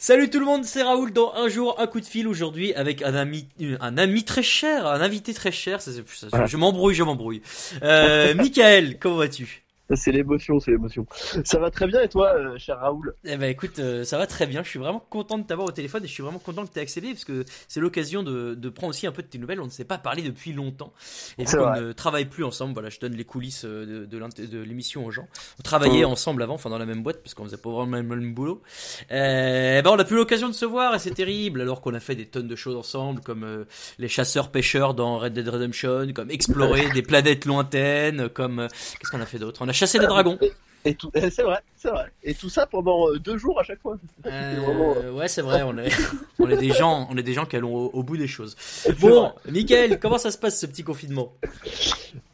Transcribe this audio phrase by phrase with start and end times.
[0.00, 3.02] Salut tout le monde, c'est Raoul dans Un jour, un coup de fil aujourd'hui avec
[3.02, 3.48] un ami,
[3.80, 5.80] un ami très cher, un invité très cher.
[5.80, 7.42] Ça, c'est- ça, je m'embrouille, je m'embrouille.
[7.82, 9.64] Euh, Michael, comment vas-tu?
[9.94, 11.06] C'est l'émotion, c'est l'émotion.
[11.44, 13.14] Ça va très bien et toi, euh, cher Raoul?
[13.24, 14.62] Eh ben écoute, euh, ça va très bien.
[14.62, 16.78] Je suis vraiment content de t'avoir au téléphone et je suis vraiment content que tu
[16.78, 19.60] aies accédé parce que c'est l'occasion de, de prendre aussi un peu de tes nouvelles.
[19.60, 20.92] On ne s'est pas parlé depuis longtemps
[21.38, 21.80] et vrai.
[21.80, 25.26] ne travaille plus ensemble, voilà, je donne les coulisses euh, de, l'émission aux gens.
[25.58, 26.10] On travaillait Mm.
[26.10, 28.34] ensemble avant, enfin dans la même boîte parce qu'on faisait pas vraiment le même, même
[28.34, 28.62] boulot.
[29.10, 32.00] Euh, ben on n'a plus l'occasion de se voir et c'est terrible alors qu'on a
[32.00, 33.64] fait des tonnes de choses ensemble comme euh,
[33.98, 39.10] les chasseurs pêcheurs dans Red Dead Redemption, comme explorer des planètes lointaines, comme euh, qu'est-ce
[39.10, 39.62] qu'on a fait d'autre?
[39.78, 40.36] Chassé des dragons.
[40.40, 40.52] Et,
[40.90, 42.06] et tout, c'est vrai, c'est vrai.
[42.22, 43.96] Et tout ça pendant euh, deux jours à chaque fois.
[44.24, 45.92] Vraiment, Euh, ouais, c'est vrai, on est,
[46.40, 48.56] on est des gens, on est des gens qui allons au, au bout des choses.
[49.00, 49.32] Bon.
[49.48, 51.32] Michael, comment ça se passe ce petit confinement?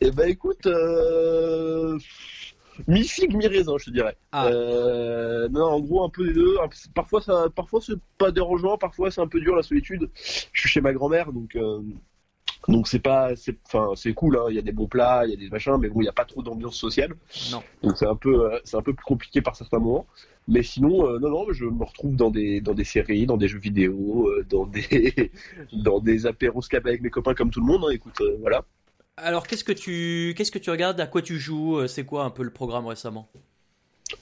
[0.00, 1.98] Eh ben écoute, euh...
[2.88, 4.16] mi-figue, mi-raisin, je te dirais.
[4.32, 4.46] Ah.
[4.46, 6.56] Euh, non, en gros, un peu des deux.
[6.94, 10.08] Parfois, ça, parfois c'est pas dérangeant, parfois c'est un peu dur la solitude.
[10.52, 11.80] Je suis chez ma grand-mère, donc euh,
[12.68, 14.36] donc c'est pas, c'est, enfin, c'est cool.
[14.38, 14.46] hein.
[14.48, 16.08] Il y a des bons plats, il y a des machins, mais bon, il y
[16.08, 17.14] a pas trop d'ambiance sociale.
[17.52, 17.62] Non.
[17.82, 20.06] Donc c'est un peu, euh, c'est un peu plus compliqué par certains moments.
[20.46, 23.48] Mais sinon, euh, non, non, je me retrouve dans des, dans des séries, dans des
[23.48, 25.32] jeux vidéo, euh, dans des,
[25.72, 27.84] dans des apéros Skype avec mes copains comme tout le monde.
[27.86, 27.92] hein.
[27.92, 28.64] Écoute, voilà.
[29.16, 31.00] Alors, qu'est-ce que tu, qu'est-ce que tu regardes?
[31.00, 31.86] À quoi tu joues?
[31.86, 33.28] C'est quoi un peu le programme récemment?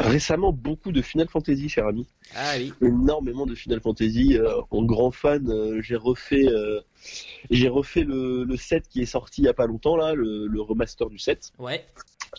[0.03, 2.07] Récemment, beaucoup de Final Fantasy, cher ami.
[2.35, 2.73] Ah oui.
[2.83, 4.37] Énormément de Final Fantasy.
[4.37, 6.81] Euh, en grand fan, euh, j'ai refait, euh,
[7.51, 10.47] j'ai refait le, le set qui est sorti il y a pas longtemps là, le,
[10.47, 11.85] le remaster du set Ouais.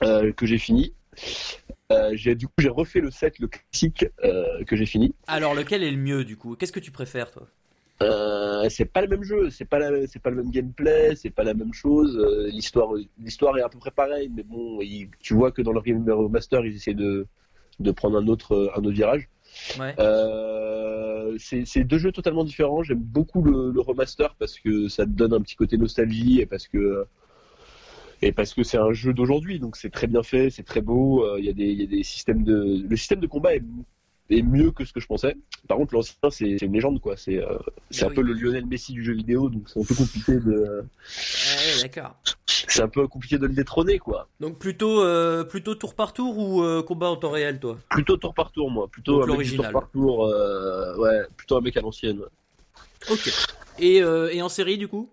[0.02, 0.94] que j'ai fini.
[2.14, 4.06] J'ai du coup j'ai refait le set le classique
[4.68, 5.14] que j'ai fini.
[5.28, 6.56] Alors, lequel est le mieux du coup?
[6.56, 7.48] Qu'est-ce que tu préfères toi?
[8.02, 11.44] Euh, c'est pas le même jeu, c'est pas c'est pas le même gameplay, c'est pas
[11.44, 12.18] la même chose.
[12.18, 12.90] Euh, l'histoire,
[13.20, 16.66] l'histoire est à peu près pareille, mais bon, il- tu vois que dans le remaster
[16.66, 17.28] ils essaient de
[17.80, 19.30] de prendre un autre un autre virage.
[19.80, 19.94] Ouais.
[20.00, 22.84] Euh, c'est deux jeux totalement différents.
[22.84, 26.46] J'aime beaucoup le, le remaster parce que ça te donne un petit côté nostalgie et
[26.46, 27.06] parce que
[28.22, 31.26] et parce que c'est un jeu d'aujourd'hui, donc c'est très bien fait, c'est très beau.
[31.26, 33.56] euh, Il y a des il y a des systèmes de le système de combat
[33.56, 33.64] est,
[34.30, 35.36] est mieux que ce que je pensais.
[35.68, 37.18] Par contre, l'ancien c'est une légende quoi.
[37.18, 37.58] C'est euh,
[37.90, 40.34] c'est Ah un peu le Lionel Messi du jeu vidéo, donc c'est un peu compliqué
[40.34, 42.16] de Ah ouais, d'accord.
[42.46, 44.28] c'est un peu compliqué de le détrôner quoi.
[44.40, 47.78] Donc plutôt, euh, plutôt tour par tour ou euh, combat en temps réel toi?
[47.90, 49.74] Plutôt tour par tour moi, plutôt Donc un mec du tour l'original.
[49.74, 52.20] par tour, euh, ouais, plutôt un mec à l'ancienne.
[52.20, 53.12] ouais.
[53.12, 53.30] Ok.
[53.80, 55.10] Et, euh, et en série du coup?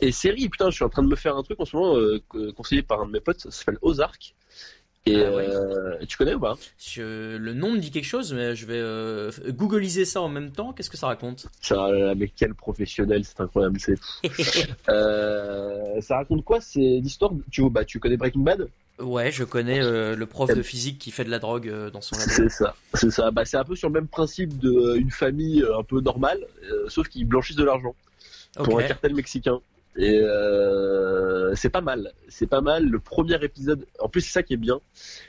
[0.00, 1.96] Et série, putain, je suis en train de me faire un truc en ce moment
[1.96, 2.20] euh,
[2.56, 4.34] conseillé par un de mes potes, ça s'appelle Ozark.
[5.04, 5.48] Et Ah ouais.
[5.48, 6.56] euh, tu connais ou pas?
[6.78, 10.52] Je- Le nom me dit quelque chose, mais je vais euh, googliser ça en même
[10.52, 10.72] temps.
[10.72, 11.46] Qu'est-ce que ça raconte?
[11.60, 13.80] Ça, mais quel professionnel, c'est incroyable.
[13.80, 13.98] C'est...
[14.88, 17.32] Euh, ça raconte quoi C'est l'histoire.
[17.50, 18.68] Tu, bah, tu connais Breaking Bad?
[19.00, 22.16] Ouais, je connais euh, le prof de physique qui fait de la drogue dans son
[22.16, 22.30] labo.
[22.30, 22.74] C'est ça.
[22.94, 23.30] C'est ça.
[23.30, 26.38] Bah, c'est un peu sur le même principe d'une famille un peu normale,
[26.88, 27.94] sauf qu'ils blanchissent de l'argent
[28.54, 29.60] pour un cartel mexicain.
[29.96, 32.12] Et euh, c'est pas mal.
[32.28, 32.88] C'est pas mal.
[32.88, 33.86] Le premier épisode.
[33.98, 34.80] En plus, c'est ça qui est bien,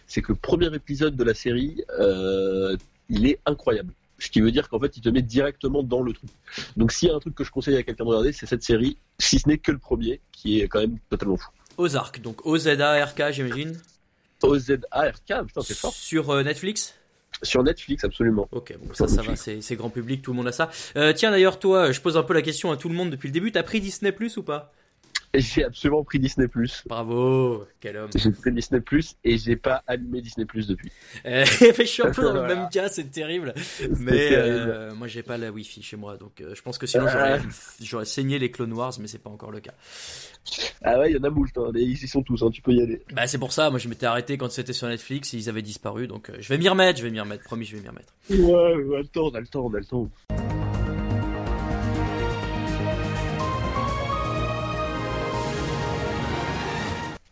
[0.07, 2.78] c'est que le premier épisode de la série, euh,
[3.09, 3.94] il est incroyable.
[4.19, 6.29] Ce qui veut dire qu'en fait, il te met directement dans le truc.
[6.78, 8.63] Donc, s'il y a un truc que je conseille à quelqu'un de regarder, c'est cette
[8.63, 11.50] série, si ce n'est que le premier, qui est quand même totalement fou.
[11.78, 13.78] Ozark, donc O-Z-A-R-K, j'imagine.
[14.44, 15.94] O-Z-A-R-K, putain, c'est fort.
[15.94, 16.94] Sur euh, Netflix?
[17.42, 18.48] Sur Netflix, absolument.
[18.52, 20.70] Ok, bon, ça, ça va, c'est grand public, tout le monde a ça.
[20.96, 23.28] Euh, tiens, d'ailleurs, toi, je pose un peu la question à tout le monde depuis
[23.28, 23.52] le début.
[23.52, 24.74] T'as pris Disney Plus ou pas?
[25.36, 26.48] J'ai absolument pris Disney+.
[26.86, 28.10] Bravo, quel homme.
[28.16, 28.82] J'ai pris Disney+,
[29.24, 30.92] et j'ai pas allumé Disney+, depuis.
[31.26, 32.56] Euh, je suis un peu dans le Voilà.
[32.56, 33.54] même cas, c'est terrible.
[34.00, 37.08] Mais euh, moi, j'ai pas la Wi-Fi chez moi, donc euh, je pense que sinon
[37.08, 37.42] j'aurais
[37.82, 39.74] j'aurais saigné les Clone Wars, mais c'est pas encore le cas.
[40.84, 41.72] Ah ouais, il y en a moult, hein.
[41.76, 42.50] ils y sont tous, hein.
[42.52, 43.02] tu peux y aller.
[43.14, 45.62] Bah c'est pour ça, moi je m'étais arrêté quand c'était sur Netflix, et ils avaient
[45.62, 47.90] disparu, donc euh, je vais m'y remettre, je vais m'y remettre, promis, je vais m'y
[47.90, 48.14] remettre.
[48.30, 50.10] Ouais, on a le temps, on a le temps, on a le temps.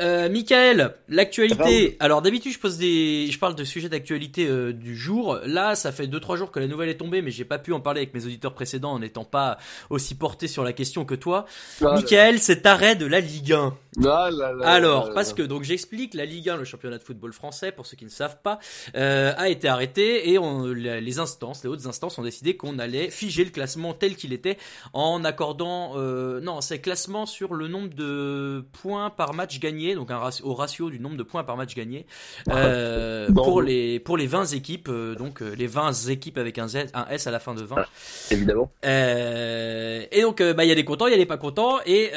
[0.02, 1.96] Euh, Michael, l'actualité.
[2.00, 5.40] Alors d'habitude je pose des, je parle de sujets d'actualité euh, du jour.
[5.46, 7.72] Là, ça fait deux trois jours que la nouvelle est tombée, mais j'ai pas pu
[7.72, 9.58] en parler avec mes auditeurs précédents en n'étant pas
[9.90, 11.46] aussi porté sur la question que toi.
[11.82, 13.78] Ah, Michael, cet arrêt de la Ligue 1.
[13.98, 17.04] là, là, là, Alors, là, parce que donc j'explique, la Ligue 1, le championnat de
[17.04, 18.60] football français, pour ceux qui ne savent pas,
[18.96, 22.80] euh, a été arrêté et on, les les instances, les hautes instances ont décidé qu'on
[22.80, 24.58] allait figer le classement tel qu'il était
[24.94, 30.12] en accordant, euh, non, c'est classement sur le nombre de points par match gagné donc
[30.12, 32.06] un ratio, au ratio du nombre de points par match gagné
[32.50, 36.88] euh, pour les pour les 20 équipes, euh, donc les 20 équipes avec un Z,
[36.94, 37.76] un S à la fin de 20.
[37.78, 37.86] Ah,
[38.32, 38.72] évidemment.
[38.84, 41.80] et donc bah il y a des contents, il y a des pas contents.
[41.86, 42.12] Et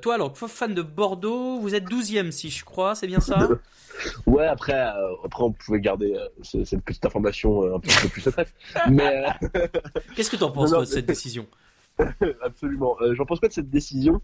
[0.00, 3.48] toi alors fan de Bordeaux, vous êtes 12e si je crois, c'est bien ça?
[4.26, 4.74] Ouais, après,
[5.24, 8.54] après on pouvait garder cette petite information un peu plus secrète.
[8.88, 9.24] Mais
[10.14, 11.46] qu'est-ce que tu en penses de cette décision?
[12.42, 12.96] Absolument.
[13.14, 14.20] J'en pense quoi de cette décision?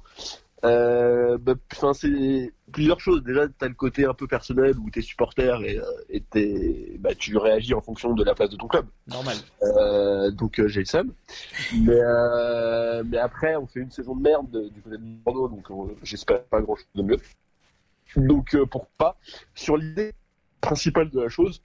[0.65, 1.55] Euh, bah,
[1.93, 3.23] c'est plusieurs choses.
[3.23, 7.15] Déjà, tu as le côté un peu personnel où tu es supporter et, euh, bah,
[7.15, 8.87] tu réagis en fonction de la place de ton club.
[9.07, 9.37] Normal.
[9.63, 11.13] Euh, donc euh, j'ai le seum.
[11.73, 12.01] Mais,
[13.05, 15.69] mais après, on fait une saison de merde du côté de Bordeaux, donc
[16.03, 17.19] j'espère pas grand chose de mieux.
[18.17, 19.17] Donc pourquoi pas
[19.55, 20.15] Sur l'idée
[20.61, 21.63] principale de la chose,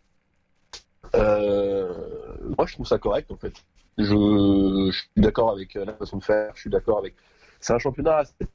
[1.13, 3.54] moi je trouve ça correct en fait.
[3.98, 7.16] Je, je suis d'accord avec la façon de faire, je suis d'accord avec.
[7.60, 8.48] C'est un championnat, c'est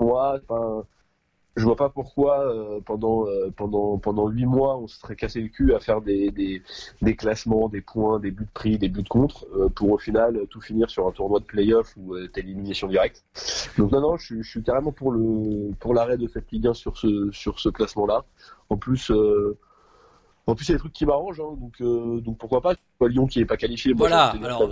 [0.00, 0.84] moi, enfin,
[1.56, 5.40] je vois pas pourquoi euh, pendant euh, pendant pendant huit mois on se serait cassé
[5.40, 6.62] le cul à faire des, des,
[7.02, 9.98] des classements, des points, des buts de prix, des buts de contre, euh, pour au
[9.98, 13.24] final tout finir sur un tournoi de playoff ou élimination directe.
[13.78, 16.74] Donc non non, je, je, suis carrément pour le pour l'arrêt de cette Ligue 1
[16.74, 18.24] sur ce sur ce classement là.
[18.68, 19.10] En plus
[20.50, 22.74] en plus, il y a des trucs qui m'arrangent, hein, donc, euh, donc pourquoi pas.
[23.02, 23.94] Lyon qui est pas qualifié.
[23.94, 24.68] voilà, alors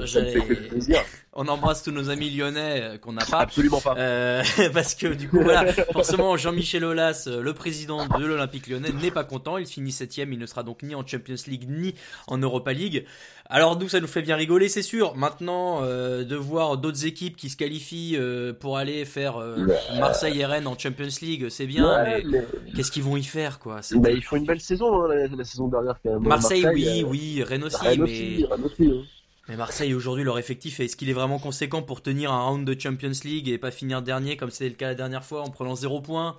[1.32, 3.38] on embrasse tous nos amis lyonnais euh, qu'on n'a pas.
[3.38, 3.94] Absolument pas.
[3.96, 4.42] Euh,
[4.74, 9.24] parce que du coup, voilà, forcément, Jean-Michel Aulas, le président de l'Olympique lyonnais, n'est pas
[9.24, 9.56] content.
[9.56, 11.94] Il finit septième, il ne sera donc ni en Champions League ni
[12.26, 13.06] en Europa League.
[13.48, 15.16] Alors nous, ça nous fait bien rigoler, c'est sûr.
[15.16, 18.18] Maintenant, de voir d'autres équipes qui se qualifient
[18.60, 19.42] pour aller faire
[19.98, 22.24] Marseille et Rennes en Champions League, c'est bien, mais,
[22.78, 23.80] qu'est-ce qu'ils vont y faire, quoi?
[23.96, 26.28] Bah, Ils font une belle saison, hein, la, saison dernière quand même.
[26.28, 28.46] Marseille, oui, oui, Rennes aussi, mais
[28.80, 29.02] Hein.
[29.48, 32.78] Mais Marseille aujourd'hui leur effectif est-ce qu'il est vraiment conséquent pour tenir un round de
[32.78, 35.74] Champions League et pas finir dernier comme c'était le cas la dernière fois en prenant
[35.74, 36.36] zéro point?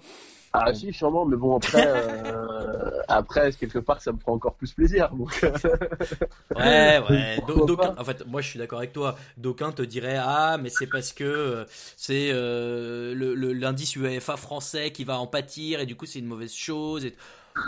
[0.54, 4.74] Ah si sûrement mais bon après euh, après quelque part ça me fera encore plus
[4.74, 5.40] plaisir donc.
[6.56, 7.40] Ouais ouais
[7.98, 9.16] en fait moi je suis d'accord avec toi.
[9.38, 13.14] D'aucuns te diraient ah mais c'est parce que euh, c'est euh,
[13.54, 17.16] l'indice UEFA français qui va en pâtir et du coup c'est une mauvaise chose et...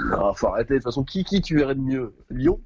[0.06, 0.74] non, faut arrêter.
[0.74, 2.14] De toute façon qui qui tu verrais de mieux?
[2.30, 2.60] Lyon?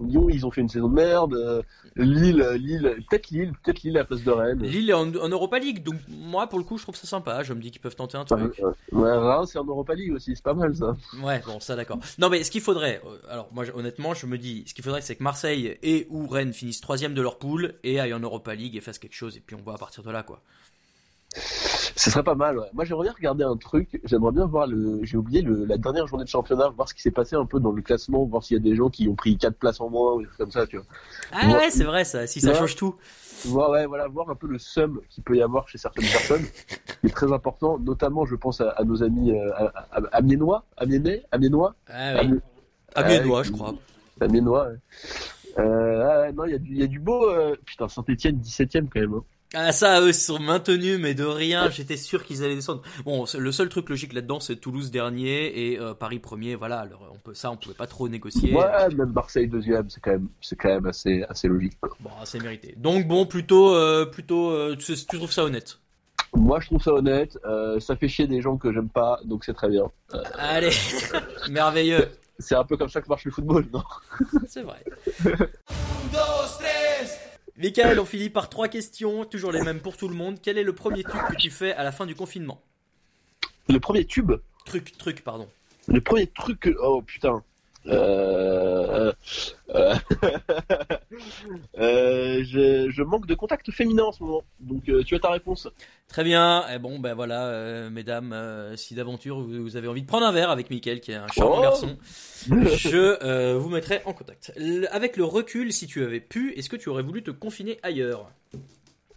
[0.00, 1.34] Lyon, ils ont fait une saison de merde.
[1.34, 1.62] Euh,
[1.96, 4.62] Lille, Lille, peut-être Lille, peut-être Lille à la place de Rennes.
[4.62, 7.42] Lille est en, Europa League, donc moi pour le coup je trouve ça sympa.
[7.42, 8.60] Je me dis qu'ils peuvent tenter un truc.
[8.92, 10.94] Ouais, Reims c'est en Europa League aussi, c'est pas mal ça.
[11.22, 11.98] Ouais, bon ça d'accord.
[12.18, 15.00] Non mais ce qu'il faudrait, euh, alors moi honnêtement je me dis, ce qu'il faudrait
[15.00, 18.54] c'est que Marseille et ou Rennes finissent troisième de leur poule et aillent en Europa
[18.54, 20.42] League et fassent quelque chose et puis on voit à partir de là quoi.
[21.96, 22.66] Ce serait pas mal, ouais.
[22.74, 24.00] Moi, j'aimerais bien regarder un truc.
[24.04, 25.00] J'aimerais bien voir le.
[25.02, 25.64] J'ai oublié le...
[25.64, 28.22] la dernière journée de championnat, voir ce qui s'est passé un peu dans le classement,
[28.26, 30.26] voir s'il y a des gens qui ont pris 4 places en moins ou des
[30.26, 30.84] trucs comme ça, tu vois.
[31.32, 32.26] Ah ouais, c'est vrai, ça.
[32.26, 32.96] Si ça change tout.
[33.46, 36.44] Voir, ouais, voilà, voir un peu le sum qu'il peut y avoir chez certaines personnes,
[37.00, 37.78] qui est très important.
[37.78, 39.50] Notamment, je pense à, nos amis euh,
[40.12, 41.76] amiénois, amiénais, amiénois.
[41.88, 42.40] Ah oui.
[42.94, 43.74] Amiénois, je crois.
[44.20, 44.68] Amiénois.
[44.68, 44.76] Ouais.
[45.58, 47.30] Euh, ah, non, il y, a du, y a du beau.
[47.30, 47.56] Euh...
[47.64, 49.14] Putain, Saint-Etienne, 17ème quand même.
[49.14, 49.24] Hein.
[49.58, 51.70] Ah ça, eux, ils sont maintenus, mais de rien.
[51.70, 52.82] J'étais sûr qu'ils allaient descendre.
[53.06, 56.54] Bon, le seul truc logique là-dedans, c'est Toulouse dernier et euh, Paris premier.
[56.56, 58.54] Voilà, alors, on peut ça, on pouvait pas trop négocier.
[58.54, 61.72] Ouais, même Marseille deuxième, c'est quand même, c'est quand même assez, assez logique.
[62.00, 62.74] Bon, assez mérité.
[62.76, 65.78] Donc bon, plutôt, euh, plutôt, euh, tu, trouves ça honnête?
[66.34, 67.38] Moi, je trouve ça honnête.
[67.78, 69.90] ça fait chier des gens que j'aime pas, donc c'est très bien.
[70.34, 70.68] Allez,
[71.50, 72.10] merveilleux.
[72.38, 73.82] C'est un peu comme ça que marche le football, non?
[74.46, 74.84] C'est vrai.
[77.58, 80.38] Michael, on finit par trois questions, toujours les mêmes pour tout le monde.
[80.42, 82.60] Quel est le premier truc que tu fais à la fin du confinement?
[83.70, 84.32] Le premier tube?
[84.66, 85.48] Truc, truc, pardon.
[85.88, 86.70] Le premier truc que...
[86.82, 87.42] Oh putain.
[87.88, 89.12] Euh,
[89.74, 89.94] euh,
[91.78, 95.68] euh, je, manque de contact féminin en ce moment, donc tu as ta réponse.
[96.08, 96.62] Très bien.
[96.68, 98.34] Et eh bon, ben voilà, mesdames,
[98.76, 101.58] si d'aventure vous, avez envie de prendre un verre avec Mickaël, qui est un charmant
[101.58, 101.96] oh garçon,
[102.48, 104.52] je vous mettrai en contact.
[104.90, 108.30] avec le recul, si tu avais pu, est-ce que tu aurais voulu te confiner ailleurs?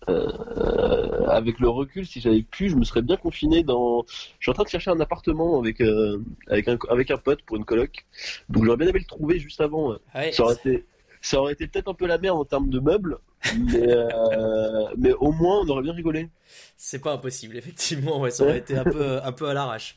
[0.10, 4.06] Euh, avec le recul, si j'avais pu, je me serais bien confiné dans.
[4.08, 7.42] Je suis en train de chercher un appartement avec euh, avec un avec un pote
[7.44, 8.06] pour une coloc.
[8.50, 9.96] Donc j'aurais bien aimé le trouver juste avant.
[10.32, 10.86] Ça aurait été
[11.22, 13.20] ça aurait été peut-être un peu la merde en termes de meubles,
[13.58, 16.30] mais euh, mais au moins on aurait bien rigolé.
[16.78, 18.20] C'est pas impossible, effectivement.
[18.22, 19.96] Ouais, ça aurait été un peu un peu à l'arrache.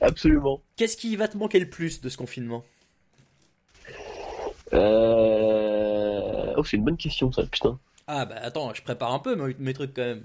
[0.00, 0.60] Absolument.
[0.76, 2.64] Qu'est-ce qui va te manquer le plus de ce confinement?
[4.72, 7.78] Oh, c'est une bonne question ça, putain.
[8.06, 10.22] Ah bah attends, je prépare un peu mes, trucs quand même.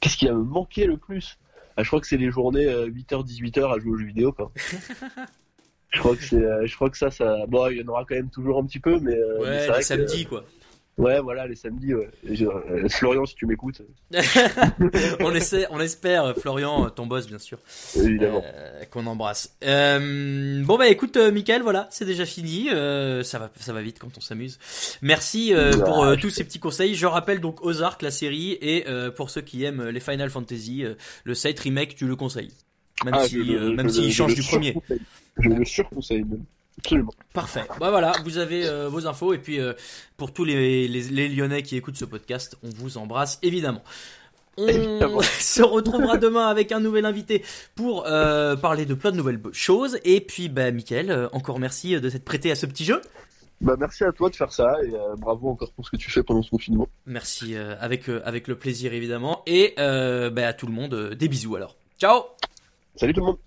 [0.00, 1.38] Qu'est-ce qui a me manqué le plus?
[1.76, 4.50] Ah, Je crois que c'est les journées 8h-18h euh, à jouer aux jeux vidéo quoi.
[5.90, 8.04] je crois que c'est, euh, je crois que ça, ça, bon, il y en aura
[8.04, 9.14] quand même toujours un petit peu, mais.
[9.14, 10.44] Euh, ouais, mais samedi quoi.
[10.96, 11.92] Ouais, voilà, les samedis.
[11.92, 12.08] Ouais.
[12.24, 13.82] Je- euh, Florian, si tu m'écoutes,
[15.20, 17.58] on essaie, on espère, euh, Florian, euh, ton boss bien sûr,
[17.96, 18.42] évidemment.
[18.44, 19.56] euh, qu'on embrasse.
[19.64, 22.68] Euh, bon bah écoute, Michael, voilà, c'est déjà fini.
[22.68, 24.58] Ça va, ça va vite quand on s'amuse.
[25.02, 25.52] Merci
[25.84, 26.94] pour tous ces petits conseils.
[26.94, 28.84] Je rappelle donc Ozark, la série, et
[29.16, 30.84] pour ceux qui aiment les Final Fantasy,
[31.24, 32.52] le 7 remake, tu le conseilles,
[33.04, 34.76] même Ah, si, je le- je même le- s'il change du premier.
[35.40, 36.44] Je le surconseille même.
[36.78, 37.12] Absolument.
[37.32, 37.64] Parfait.
[37.80, 39.72] Bah voilà, vous avez euh, vos infos et puis euh,
[40.16, 43.82] pour tous les, les, les Lyonnais qui écoutent ce podcast, on vous embrasse évidemment.
[44.56, 45.20] On Évidemment.
[45.40, 49.98] se retrouvera demain avec un nouvel invité pour euh, parler de plein de nouvelles choses.
[50.04, 53.00] Et puis, bah, Mickaël, encore merci de s'être prêté à ce petit jeu.
[53.60, 56.10] Bah, merci à toi de faire ça et euh, bravo encore pour ce que tu
[56.10, 56.86] fais pendant ce confinement.
[57.06, 59.42] Merci euh, avec euh, avec le plaisir évidemment.
[59.46, 61.76] Et bah, à tout le monde, des bisous alors.
[61.98, 62.24] Ciao.
[62.96, 63.38] Salut tout le monde.